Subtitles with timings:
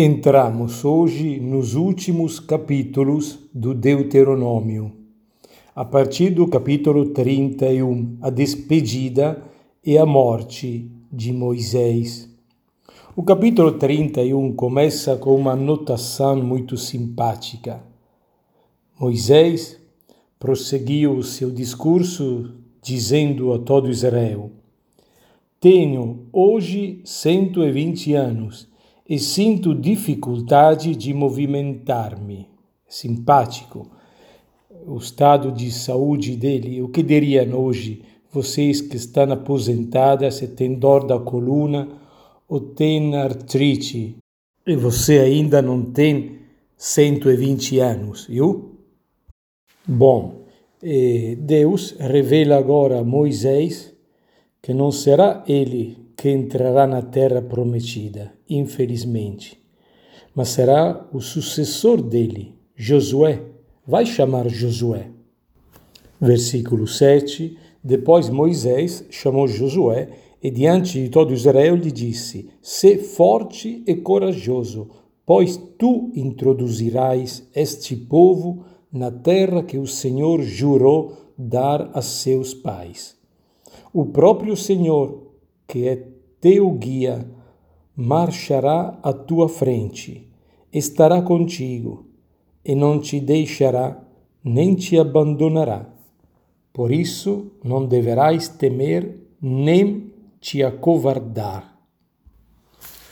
[0.00, 4.92] Entramos hoje nos últimos capítulos do Deuteronômio.
[5.74, 9.42] A partir do capítulo 31, a despedida
[9.84, 12.32] e a morte de Moisés.
[13.16, 17.82] O capítulo 31 começa com uma anotação muito simpática.
[19.00, 19.80] Moisés
[20.38, 24.52] prosseguiu o seu discurso dizendo a todo Israel:
[25.58, 28.68] Tenho hoje 120 anos
[29.08, 32.48] e sinto dificuldade de movimentar-me.
[32.86, 33.90] Simpático.
[34.86, 40.74] O estado de saúde dele, o que diriam hoje vocês que estão aposentadas, se têm
[40.74, 41.88] dor da coluna
[42.48, 44.16] ou têm artrite
[44.66, 46.38] e você ainda não tem
[46.76, 48.78] 120 anos, viu?
[49.86, 50.44] Bom,
[51.38, 53.94] Deus revela agora a Moisés
[54.62, 59.56] que não será ele que entrará na terra prometida, infelizmente.
[60.34, 63.44] Mas será o sucessor dele, Josué.
[63.86, 65.10] Vai chamar Josué.
[66.20, 67.56] Versículo 7.
[67.84, 70.08] Depois Moisés chamou Josué
[70.42, 74.90] e diante de todo Israel lhe disse: Sê forte e corajoso,
[75.24, 83.16] pois tu introduzirás este povo na terra que o Senhor jurou dar a seus pais.
[83.94, 85.28] O próprio Senhor
[85.68, 86.02] que é
[86.40, 87.28] teu guia,
[87.96, 90.28] marchará à tua frente,
[90.72, 92.06] estará contigo
[92.64, 94.00] e não te deixará
[94.44, 95.86] nem te abandonará.
[96.72, 101.76] Por isso não deverás temer nem te acovardar.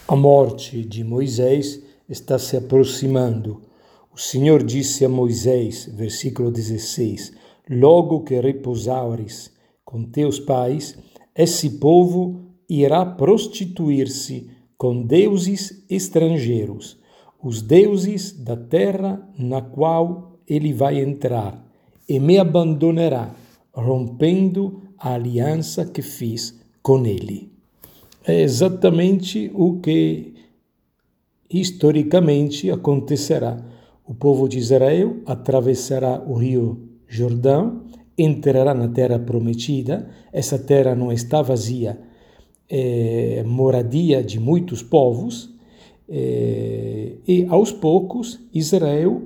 [0.07, 3.63] A morte de Moisés está se aproximando.
[4.15, 7.33] O Senhor disse a Moisés, versículo 16:
[7.69, 9.53] Logo que repousares
[9.85, 10.97] com teus pais,
[11.35, 16.99] esse povo irá prostituir-se com deuses estrangeiros,
[17.43, 21.65] os deuses da terra na qual ele vai entrar,
[22.09, 23.35] e me abandonará,
[23.73, 27.53] rompendo a aliança que fiz com ele.
[28.25, 30.35] É exatamente o que
[31.49, 33.65] historicamente acontecerá.
[34.05, 37.85] O povo de Israel atravessará o rio Jordão,
[38.17, 40.09] entrará na terra prometida.
[40.33, 42.01] Essa terra não está vazia,
[42.69, 45.55] é, moradia de muitos povos,
[46.09, 49.23] é, e aos poucos Israel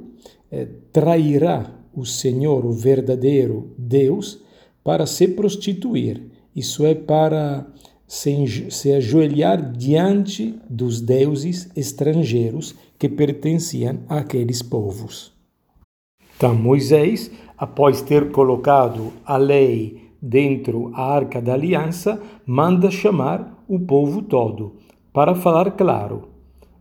[0.51, 4.41] é, trairá o Senhor, o verdadeiro Deus,
[4.83, 6.23] para se prostituir,
[6.55, 7.67] isso é, para
[8.07, 15.33] se, se ajoelhar diante dos deuses estrangeiros que pertenciam àqueles povos.
[16.37, 23.79] Então Moisés, após ter colocado a lei dentro a arca da aliança, manda chamar o
[23.79, 24.77] povo todo,
[25.13, 26.29] para falar claro.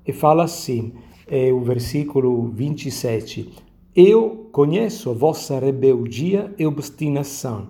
[0.06, 0.94] E fala assim,
[1.28, 3.50] é o versículo 27,
[3.96, 7.68] Eu conheço a vossa rebeldia e obstinação.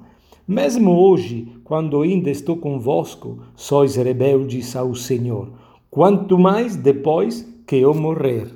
[0.48, 5.52] Mesmo hoje, quando ainda estou convosco, sois rebeldes ao Senhor,
[5.90, 8.48] quanto mais depois que eu morrer.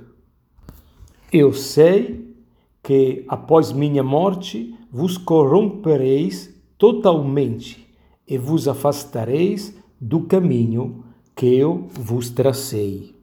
[1.32, 2.36] Eu sei
[2.82, 6.53] que após minha morte vos corrompereis
[6.84, 7.88] totalmente
[8.28, 13.16] e vos afastareis do caminho que eu vos tracei.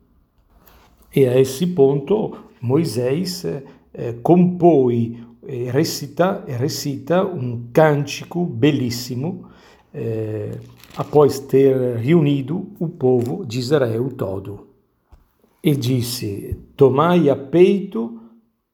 [1.14, 9.44] E a esse ponto Moisés eh, compõe e recita, recita um cântico belíssimo
[9.92, 10.58] eh,
[10.96, 14.68] após ter reunido o povo de Israel todo.
[15.62, 18.22] E disse: Tomai a peito,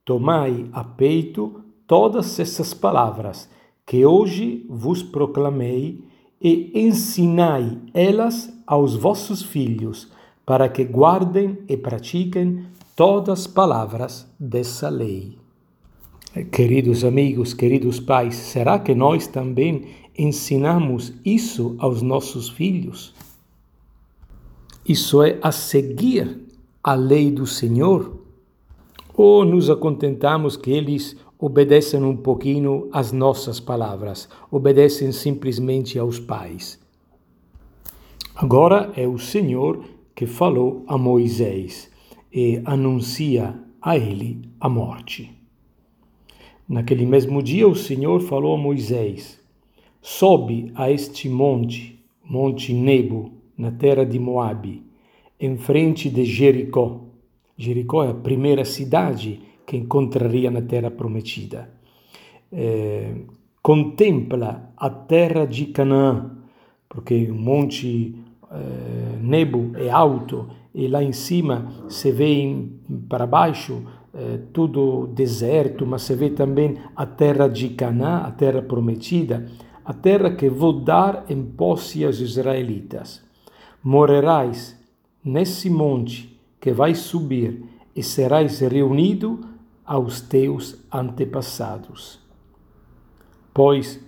[0.05, 3.51] tomai a peito todas essas palavras
[3.87, 6.05] que hoje vos proclamei,
[6.41, 10.11] e ensinai elas aos vossos filhos,
[10.45, 15.39] para que guardem e pratiquem todas as palavras dessa lei.
[16.53, 19.87] Queridos amigos, queridos pais, será que nós também
[20.19, 23.15] ensinamos isso aos nossos filhos?
[24.87, 26.43] Isso é a seguir
[26.83, 28.21] a lei do Senhor?
[29.15, 36.81] Ou nos acontentamos que eles obedecem um pouquinho às nossas palavras, obedecem simplesmente aos pais.
[38.35, 39.85] Agora é o Senhor
[40.15, 41.91] que falou a Moisés
[42.33, 45.31] e anuncia a ele a morte.
[46.69, 49.41] Naquele mesmo dia, o Senhor falou a Moisés:
[50.03, 54.83] Sobe a este monte, Monte Nebo, na terra de Moabe,
[55.39, 57.03] em frente de Jericó.
[57.57, 61.71] Jericó é a primeira cidade que encontraria na terra prometida.
[62.53, 63.15] É,
[63.63, 66.31] contempla a terra de Canaã,
[66.89, 68.15] porque o monte
[68.51, 72.57] é, Nebo é alto e lá em cima se vê
[73.09, 73.83] para baixo
[74.19, 79.47] eh, tudo deserto, mas se vê também a terra de Canaã, a terra prometida,
[79.85, 83.23] a terra que vou dar em posse aos israelitas.
[83.83, 84.75] Morerás
[85.23, 87.63] nesse monte que vai subir
[87.95, 89.41] e serás reunido
[89.87, 92.19] aos teus antepassados.
[93.55, 94.01] Pois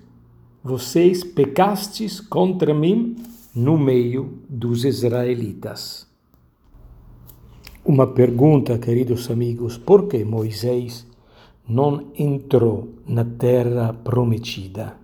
[0.62, 3.16] vocês pecastes contra mim
[3.54, 6.06] no meio dos israelitas.
[7.84, 11.06] Uma pergunta, queridos amigos: por que Moisés
[11.66, 14.96] não entrou na terra prometida?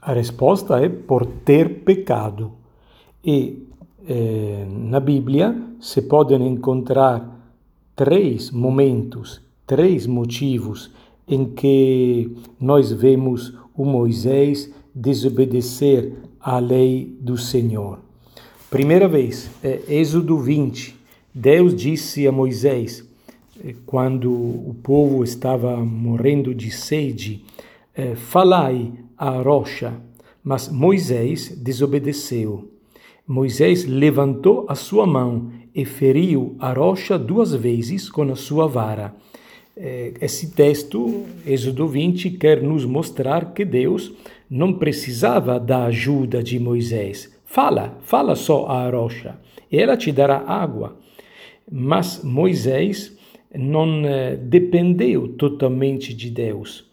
[0.00, 2.52] A resposta é por ter pecado.
[3.22, 3.68] E
[4.06, 7.52] eh, na Bíblia se podem encontrar
[7.94, 10.90] três momentos, três motivos
[11.28, 18.00] em que nós vemos o Moisés desobedecer à lei do Senhor.
[18.70, 20.96] Primeira vez, é Êxodo 20.
[21.34, 23.06] Deus disse a Moisés,
[23.62, 27.44] eh, quando o povo estava morrendo de sede,
[27.94, 29.94] eh, falai à rocha,
[30.42, 32.70] mas Moisés desobedeceu.
[33.26, 39.14] Moisés levantou a sua mão e feriu a rocha duas vezes com a sua vara.
[39.80, 44.12] Eh, esse texto, Êxodo 20, quer nos mostrar que Deus
[44.50, 47.32] não precisava da ajuda de Moisés.
[47.44, 49.38] Fala, fala só à rocha,
[49.70, 50.96] e ela te dará água.
[51.70, 53.16] Mas Moisés
[53.54, 56.84] não eh, dependeu totalmente de Deus,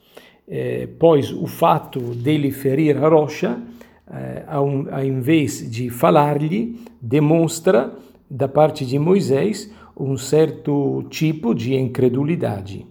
[0.48, 3.60] eh, pois o fato dele ferir a rocha,
[4.48, 4.70] ao,
[5.04, 7.92] invés de falar-lhe, demonstra
[8.30, 12.86] da parte de Moisés um certo tipo de incredulidade.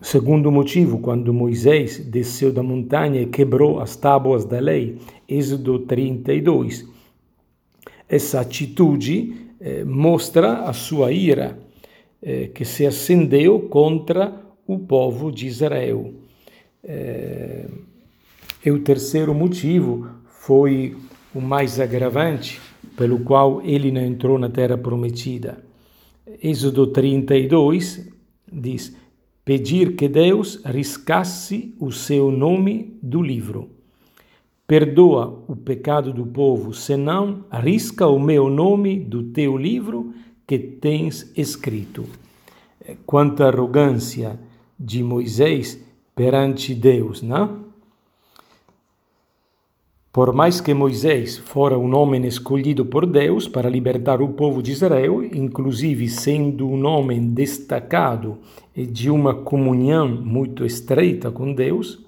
[0.00, 4.98] Segundo motivo, quando Moisés desceu da montanha e quebrou as tábuas da lei,
[5.28, 6.88] Êxodo 32,
[8.08, 11.58] essa atitude eh, mostra a sua ira,
[12.22, 16.14] eh, que se acendeu contra o povo de Israel.
[16.84, 17.66] Eh,
[18.64, 20.96] e o terceiro motivo foi
[21.34, 22.60] o mais agravante,
[22.96, 25.62] pelo qual ele não entrou na terra prometida.
[26.42, 28.08] Êxodo 32
[28.50, 28.96] diz:
[29.44, 33.70] pedir que Deus riscasse o seu nome do livro.
[34.66, 40.12] Perdoa o pecado do povo, senão risca o meu nome do teu livro
[40.44, 42.04] que tens escrito.
[43.04, 44.40] Quanta arrogância
[44.78, 45.80] de Moisés
[46.14, 47.65] perante Deus, não?
[50.16, 54.72] Por mais que Moisés fora um homem escolhido por Deus para libertar o povo de
[54.72, 58.38] Israel, inclusive sendo um homem destacado
[58.74, 62.02] e de uma comunhão muito estreita com Deus,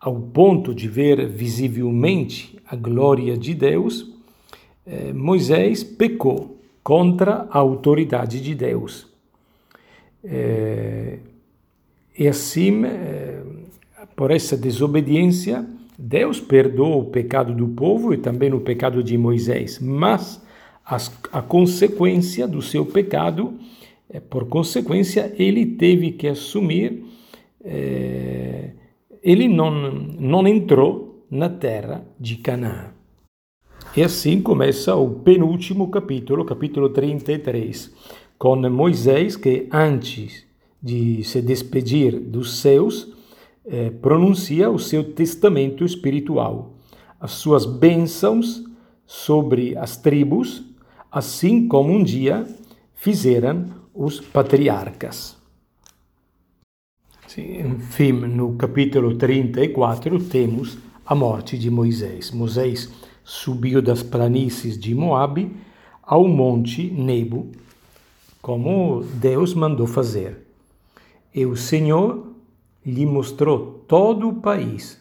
[0.00, 4.10] ao ponto de ver visivelmente a glória de Deus,
[4.86, 9.06] eh, Moisés pecou contra a autoridade de Deus.
[10.24, 11.18] Eh,
[12.18, 13.42] e assim, eh,
[14.16, 15.68] por essa desobediência,
[16.02, 20.42] Deus perdoa o pecado do povo e também o pecado de Moisés, mas
[20.82, 23.52] as, a consequência do seu pecado,
[24.08, 27.04] é, por consequência, ele teve que assumir,
[27.62, 28.70] é,
[29.22, 32.92] ele não, não entrou na terra de Canaã.
[33.94, 37.94] E assim começa o penúltimo capítulo, capítulo 33,
[38.38, 40.46] com Moisés que antes
[40.82, 43.19] de se despedir dos seus,
[43.66, 46.74] é, pronuncia o seu testamento espiritual,
[47.20, 48.64] as suas bênçãos
[49.06, 50.64] sobre as tribos,
[51.10, 52.46] assim como um dia
[52.94, 55.36] fizeram os patriarcas.
[57.36, 62.30] Enfim, no capítulo 34 temos a morte de Moisés.
[62.30, 62.90] Moisés
[63.24, 65.50] subiu das planícies de Moabe
[66.02, 67.52] ao monte Nebo,
[68.42, 70.44] como Deus mandou fazer.
[71.32, 72.29] E o Senhor
[72.84, 75.00] lhe mostrou todo o país,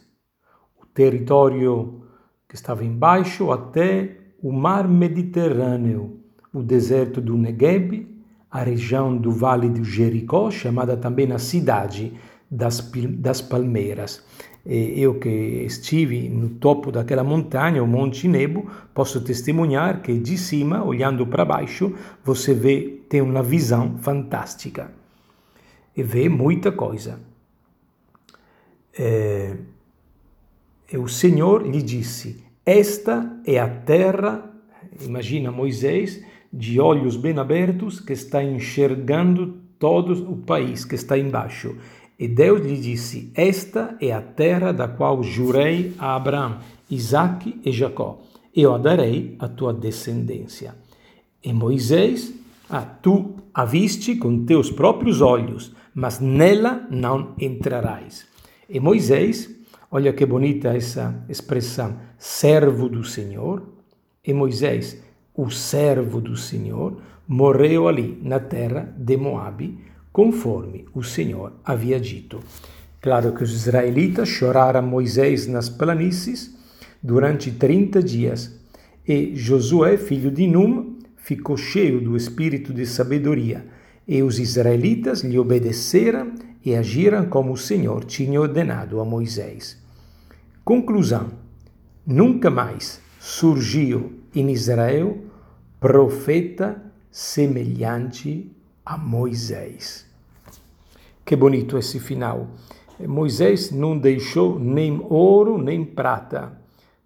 [0.81, 2.03] o território
[2.47, 6.19] que estava embaixo até o mar Mediterrâneo,
[6.53, 8.07] o deserto do Negev,
[8.49, 12.13] a região do Vale de Jericó, chamada também a cidade
[12.49, 14.25] das, das palmeiras.
[14.65, 20.83] Eu que estive no topo daquela montanha, o Monte Nebo, posso testemunhar que de cima,
[20.83, 21.93] olhando para baixo,
[22.23, 24.91] você vê, tem uma visão fantástica
[25.95, 27.28] e vê muita coisa
[29.01, 29.55] é,
[30.97, 34.51] o Senhor lhe disse: Esta é a terra,
[34.99, 41.77] imagina Moisés, de olhos bem abertos, que está enxergando todo o país que está embaixo.
[42.19, 46.59] E Deus lhe disse: Esta é a terra da qual jurei a Abraão,
[46.91, 48.21] Isaque e Jacó.
[48.53, 50.75] eu a darei à tua descendência.
[51.41, 52.33] E Moisés,
[52.69, 58.28] ah, tu a viste com teus próprios olhos, mas nela não entrarás.
[58.69, 59.49] E Moisés,
[59.89, 63.63] olha que bonita essa expressão, servo do Senhor.
[64.23, 65.01] E Moisés,
[65.35, 69.79] o servo do Senhor, morreu ali na terra de Moabe,
[70.11, 72.39] conforme o Senhor havia dito.
[73.01, 76.55] Claro que os israelitas choraram Moisés nas planícies
[77.01, 78.59] durante 30 dias,
[79.07, 83.65] e Josué, filho de Num, ficou cheio do espírito de sabedoria,
[84.07, 86.33] e os israelitas lhe obedeceram
[86.63, 89.77] e agiram como o Senhor tinha ordenado a Moisés.
[90.63, 91.31] Conclusão:
[92.05, 95.17] nunca mais surgiu em Israel
[95.79, 98.51] profeta semelhante
[98.85, 100.05] a Moisés.
[101.25, 102.47] Que bonito esse final.
[103.07, 106.59] Moisés não deixou nem ouro nem prata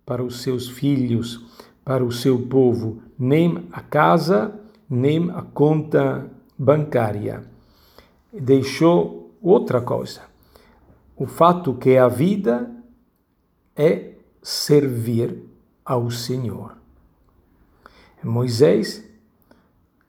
[0.05, 1.45] para os seus filhos,
[1.85, 7.43] para o seu povo, nem a casa, nem a conta bancária.
[8.31, 10.21] Deixou outra coisa.
[11.15, 12.71] O fato que a vida
[13.75, 15.43] é servir
[15.85, 16.77] ao Senhor.
[18.23, 19.03] Moisés,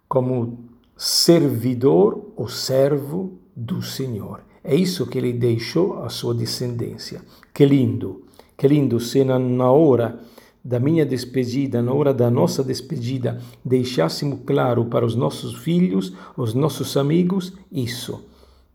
[0.08, 0.58] como
[0.96, 4.40] servidor ou servo do Senhor.
[4.62, 7.20] É isso que ele deixou à sua descendência.
[7.52, 8.24] Que lindo,
[8.56, 10.20] que lindo se na hora
[10.64, 16.54] da minha despedida, na hora da nossa despedida, deixássemos claro para os nossos filhos, os
[16.54, 18.24] nossos amigos, isso,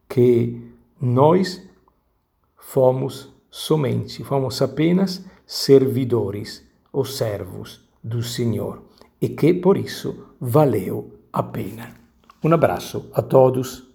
[0.09, 0.61] que
[0.99, 1.61] nós
[2.57, 8.81] fomos somente, fomos apenas servidores ou servos do Senhor
[9.21, 11.95] e que por isso valeu a pena.
[12.43, 13.88] Um abraço a todos.